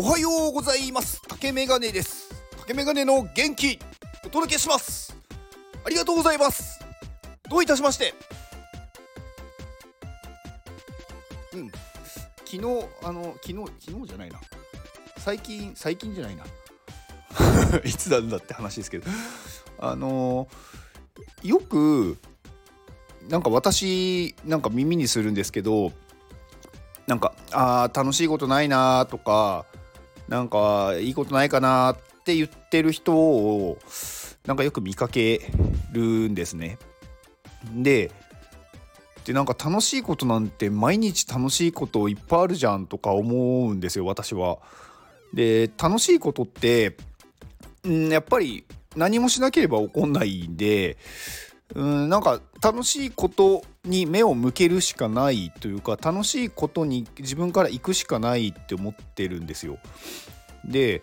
[0.00, 1.20] おはようございます。
[1.26, 2.32] 竹メガネです。
[2.60, 3.80] 竹メガネの元気。
[4.24, 5.18] お届けします。
[5.84, 6.78] ありがとうございます。
[7.50, 8.14] どういたしまして。
[11.52, 11.68] うん。
[12.44, 12.58] 昨日
[13.02, 14.40] あの昨日昨日じゃないな。
[15.16, 16.44] 最近最近じゃないな。
[17.84, 19.10] いつなんだって話ですけど。
[19.80, 20.46] あの
[21.42, 22.18] よく
[23.28, 25.90] なんか私なんか耳にするんですけど
[27.08, 29.66] なんかあー楽しいことないなとか
[30.28, 33.78] なんかいいことないかなって言ってる人を
[34.46, 35.50] なんかよく見かけ
[35.92, 36.78] るんですね。
[37.74, 38.10] で
[39.24, 44.58] でなんか楽しいことなんて毎日楽しいこといっぱいあるじゃんとか思うんですよ私は。
[45.34, 46.96] で楽しいことって
[47.86, 48.64] んやっぱり
[48.96, 50.96] 何もしなければ起こんないんで
[51.74, 59.78] うんなんか楽しいことに目を向けるしかないというか楽しいことに自分から行くしかないって思ってるんですよ。
[60.64, 61.02] で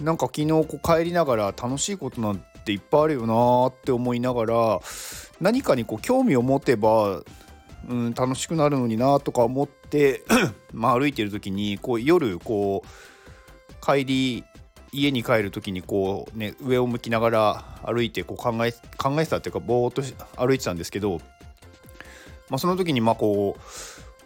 [0.00, 4.80] なんか昨日こう帰りながら楽しいことなんていっぱいあるよなって思いながら
[5.40, 7.22] 何かにこう興味を持てば、
[7.88, 10.22] うん、楽しくなるのになとか思って
[10.72, 14.44] まあ歩いてる時にこう夜こう帰り
[14.92, 20.02] 家に帰る時にこうね上を向きながら歩いてこう考え考えてたっていうかぼーっと
[20.36, 21.20] 歩いてたんですけど、
[22.50, 23.60] まあ、その時にまあこう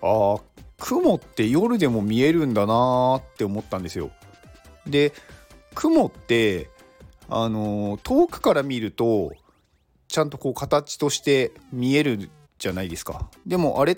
[0.02, 0.40] あ
[0.78, 4.10] 雲って夜でも見えるんだなって思ったんですよ。
[4.86, 5.12] で
[5.74, 6.68] 雲って
[7.28, 9.32] あの遠くから見ると
[10.08, 13.28] ちゃんとこう形として見えるじゃないですか。
[13.46, 13.96] でもあれ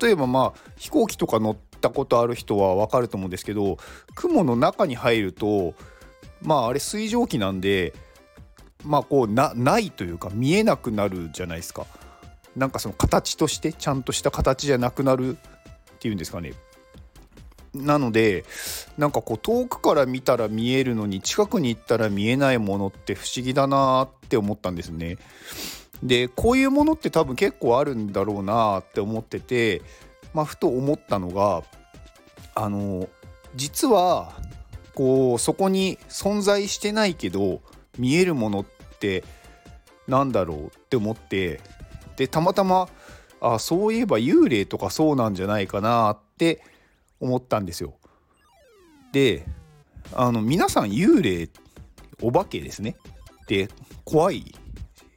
[0.00, 3.78] 例えばまあ飛行機とか乗ったことある人は分かると思うんですけど
[4.14, 5.74] 雲の中に入ると
[6.42, 7.94] まああれ水蒸気なんで
[8.84, 11.86] まあこうなないというか見えなくなるじゃないですか。
[12.56, 16.54] なんかその形としてちゃんとした形じゃなくなるっていうんですかね。
[17.74, 18.44] なので
[18.96, 25.18] なんかこう遠くから見たら見えるのに近くに行ったら見えないものって不思議だなって思ったんですね。
[26.02, 29.82] でこういうものって多分結構あるんだろうなって思ってて、
[30.32, 31.62] まあ、ふと思ったのが
[32.54, 33.08] あの
[33.56, 34.32] 実は
[34.94, 37.60] こうそこに存在してないけど
[37.98, 38.64] 見えるものっ
[38.98, 39.24] て
[40.06, 41.60] なんだろうって思って
[42.16, 42.88] でたまたま
[43.40, 46.62] あそういえば幽霊とかそうなんじゃないかなって
[47.20, 47.94] 思ったんですよ。
[49.12, 49.46] で
[50.12, 51.48] あの皆さん幽霊
[52.20, 52.96] お化けですね
[53.46, 53.68] で
[54.04, 54.54] 怖い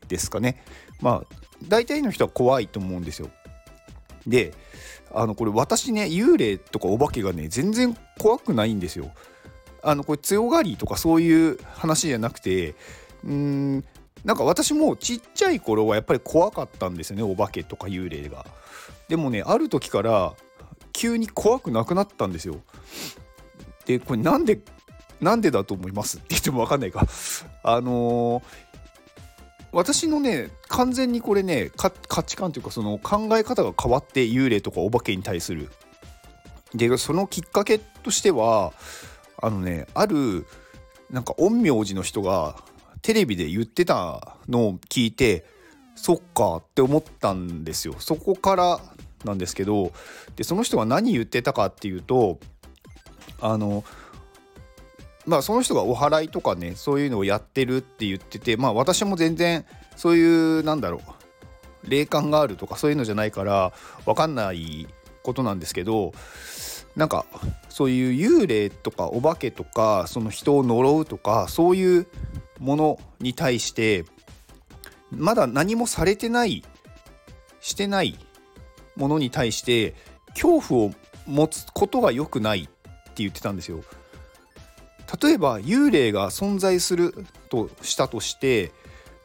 [0.08, 0.63] ですかね
[1.02, 1.35] まあ
[1.68, 3.29] 大体の人は怖いと思うんですよ。
[4.25, 4.53] で
[5.14, 9.12] あのこれ私ね幽霊とかお化けがね全然怖くないんですよ。
[9.84, 12.75] あのこれ強がりとかそういう話じゃなくて
[13.24, 13.85] うーん
[14.27, 18.45] なんか私もちっちゃい頃はやっぱり怖かったんですよねお化けとか幽霊が。
[19.07, 20.33] でもねある時から
[20.91, 22.57] 急に怖くなくなったんですよ。
[23.85, 24.59] でこれなんで
[25.21, 26.17] なんでだと思います？
[26.17, 27.07] って言っても分かんないか。
[27.63, 28.43] あのー、
[29.71, 31.89] 私のね完全にこれね価
[32.21, 35.69] 値観というかその考え方が変わって幽霊とかお化けに対する。
[36.75, 38.73] でそのきっかけとしては
[39.41, 40.45] あのねある
[41.09, 42.57] なんか陰陽師の人が
[43.07, 45.45] テレビで言ってたのを聞いて
[45.95, 47.95] そっかって思ったんですよ。
[48.00, 48.79] そこから
[49.23, 49.94] なんですけど
[50.35, 52.38] でその人が何言ってたかっていうと
[53.40, 53.85] あの
[55.25, 59.66] まあその人がお祓いとかねそういうのをやってるって言っててまあ私も全然
[59.96, 60.25] そうい
[60.59, 60.97] うなんだろ
[61.85, 63.72] う霊感があるとかそういうのじゃないから
[64.03, 64.85] 分かんない
[65.23, 66.12] ことなんですけど
[66.97, 67.25] なんか
[67.69, 72.07] そういう幽霊とかお化けとかその人を呪うとかそういう
[72.59, 74.06] ものに対して
[75.12, 76.63] まだ何もされてない
[77.59, 78.18] してない
[78.95, 79.95] ものに対して
[80.29, 80.91] 恐怖を
[81.25, 82.69] 持つことが良くないって
[83.17, 83.84] 言ってたんですよ。
[85.22, 87.13] 例えば幽霊が存在する
[87.50, 88.72] としたとして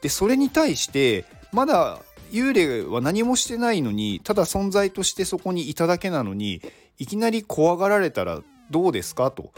[0.00, 1.98] でそれに対してまだ
[2.30, 6.62] 幽霊は何もしてないのにただ存在としてそこにいただけなのに
[6.98, 9.52] いきなり怖がられたらどうですかと。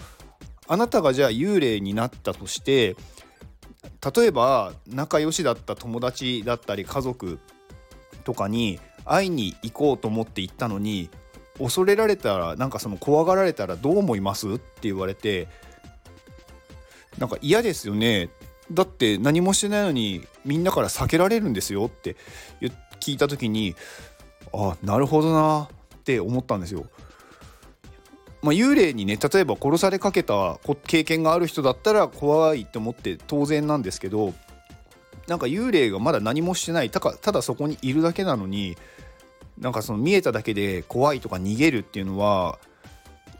[0.67, 2.97] あなたがじゃあ幽霊になったとして
[4.15, 7.39] 例えば仲良しだった友達だったり家族
[8.25, 11.11] とかに会いに行こうと思って行ったのに
[11.59, 14.55] 恐れられたらなんかその怖がられたらどう思います？
[14.55, 15.49] って言われて
[17.19, 18.29] なんか嫌ですよね
[18.73, 22.17] だって何もしてないのにみんなから避けられるんですよって
[23.01, 23.77] 聞いた時に
[24.53, 26.87] あなるほどなって思ったんですよ。
[28.45, 34.35] まあ、幽霊にね例えば殺されかけた経験がある人だったら怖いって思って当然なんですけど
[35.27, 38.77] なんか幽霊がまだ何もしてないたかただそこにいるだけなのに
[39.57, 42.59] なんかその見えただけで怖いとか逃げるっていうのは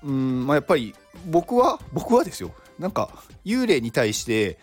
[0.03, 0.95] うんまあやっぱり
[1.27, 3.11] 僕は僕はですよなんか
[3.45, 4.59] 幽霊に対して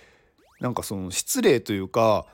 [0.60, 2.26] なんかその失礼というか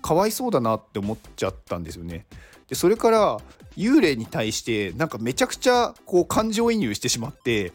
[0.00, 2.24] かわいそうだなって思っちゃったんですよね。
[2.72, 3.38] でそれから
[3.76, 7.70] 幽霊に対してなんかめちゃくちゃこう感情移入してしまって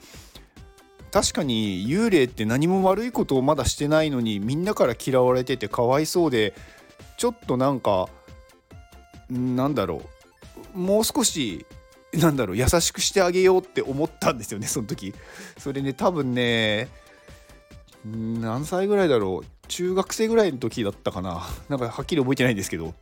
[1.12, 6.56] 確かに幽霊って何も悪いことをまだしてないのにみんなから嫌われててかわいそうで
[7.20, 8.10] ちょっとなんか
[9.30, 10.02] なんだろ
[10.74, 11.68] うもう少し
[12.14, 15.14] なんだろう優しくしてあげようって思ったんですよねその時。
[15.60, 16.88] それね多分ね
[18.04, 21.44] 何歳ぐらいだろう中学生ぐらいの時だったかな。
[21.70, 22.96] なんかはっきり覚えてないんですけど。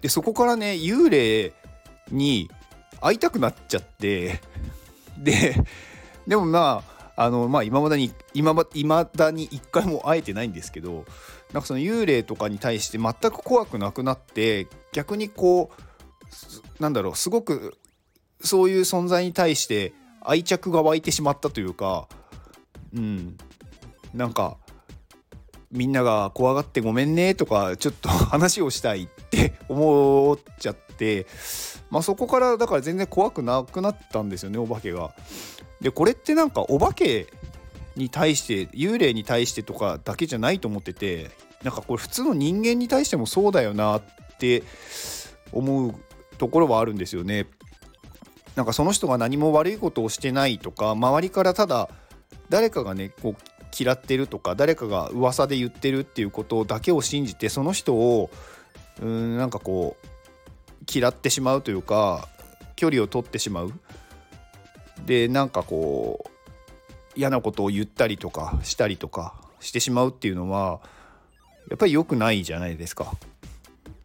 [0.00, 1.52] でそこからね幽霊
[2.10, 2.50] に
[3.00, 4.40] 会いたくなっちゃって
[5.18, 5.54] で
[6.26, 6.82] でもま
[7.16, 11.04] ああのまあ今まだに今ま未だに一回も会えてないんですけど
[11.52, 15.70] なんかその幽霊とかに対して全く怖くなくなって逆にこ
[16.78, 17.76] うなんだろうすごく
[18.40, 22.08] そういう存在に対して愛着が湧いてしまったというか
[22.94, 23.36] うん。
[24.16, 24.56] なんか
[25.70, 31.26] みんなが怖がってごめんねとかちょっと 話をしたいって 思っちゃって
[31.90, 35.14] まあそこからだから全然怖くなくなったんですよねお化けが。
[35.80, 37.26] でこれってなんかお化け
[37.96, 41.30] に対して幽霊に対してとかだけじゃないと思ってて
[41.62, 44.02] なんかこれ普通の人間に対してもそうだよなっ
[44.38, 44.62] て
[45.52, 45.94] 思う
[46.38, 47.46] ところはあるんですよね。
[48.54, 51.90] なんかその人が何も悪いことをしてないとか周りからただ
[52.48, 58.30] 誰かがねこう嫌ってるとか誰かが噂で言ってるっていうことだけを信じてその人を
[59.00, 60.06] うんなんかこう
[60.92, 62.28] 嫌ってしまうというか
[62.76, 63.72] 距離を取ってしまう
[65.04, 66.30] でなんかこう
[67.16, 70.80] 嫌なことを言ったりとかしたりとかしてしまうっていうのは
[71.70, 73.12] やっぱり良くないじゃないですか。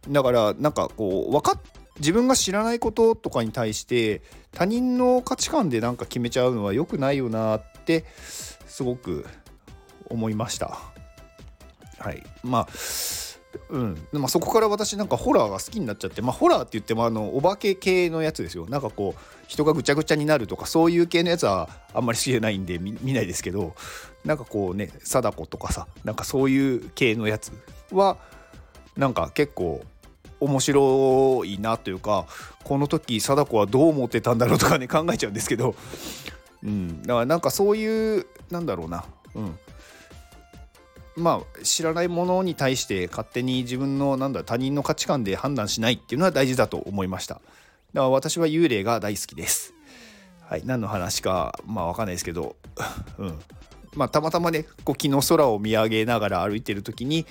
[0.08, 1.60] だからなんかこう分かっ
[1.98, 4.22] 自分が知らないこととかに対して
[4.52, 9.26] 他人の価値観でなんか決めちゃうのは良くないよなってすごく
[10.12, 10.78] 思いました。
[11.98, 12.68] はい、まあ
[13.68, 14.06] うん。
[14.12, 18.66] まあ、そこから私なんかホラーが好きになっちゃって、まあ、ホラーって言ってもあのお化け系のやつですよ。
[18.68, 23.74] なんかこう人がぐちゃぐちゃになるとかそういう系のやつはあんまり知れないんで見ないですけど
[24.24, 27.52] なんかこうね貞子とかさなんかそういう系のやつ
[27.92, 28.16] は
[28.96, 29.82] なんか結構
[30.40, 32.26] 面白いなというか
[32.64, 35.74] この時貞子はどう思ってたんだろうとかね考えちゃうんですけど、
[36.64, 39.04] うん、だからなんかそういうなんだろうな、
[39.34, 39.58] うん、
[41.16, 47.34] まあ知らないものに対して勝手に自分のなんだ他人の価値観で判断しないっていうのは大事だと思いました。
[47.34, 47.44] だか
[47.94, 49.74] ら私は幽霊が大好きです。
[50.40, 52.56] はい何の話かまあ分かんないですけど
[53.18, 53.38] うん。
[53.94, 57.26] まあたまたまねこう昨日空を見上げながら歩いてる時に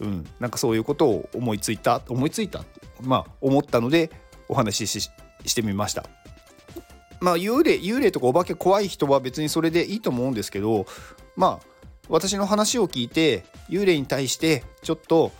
[0.00, 2.64] うんなんかそういうことを思いついた思いついた
[3.02, 4.10] まあ思ったので
[4.48, 5.10] お話し
[5.44, 6.04] してみました。
[7.20, 10.86] まあ幽霊幽霊とかお化け怖い人は別にそれでいいと思うんですけど
[11.34, 11.75] まあ
[12.08, 15.32] 私の話を聞いて幽霊に対してちょっと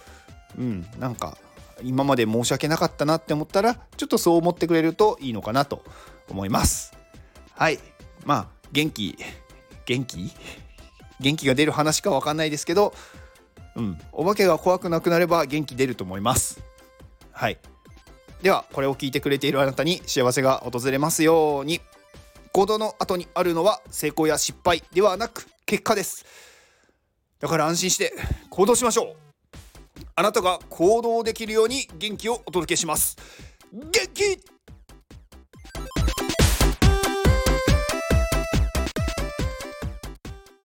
[0.58, 1.38] うんなんか
[1.82, 5.84] 今まで申し訳なかったなって思ったらちょっとそう思ってくれるといいのかなと
[6.28, 6.92] 思います。
[7.54, 7.78] はい。
[8.24, 9.16] まあ元気
[9.84, 10.30] 元気？
[11.20, 12.92] 元気が出る話か分かんないですけど
[13.74, 13.98] うん。
[14.12, 16.62] お化けが怖くなくなれば元気出ると思います。
[17.30, 17.58] はい。
[18.42, 21.80] ではこれを聞いてくれているあなたに幸せが訪れますように。
[22.52, 26.24] 行動の後にあるのは成功や失敗ではなく結果です。
[27.38, 28.12] だから安心して
[28.50, 29.16] 行動しましょう。
[30.14, 33.16] あなたが行動できるように元気をお届けします。
[33.72, 34.55] 元気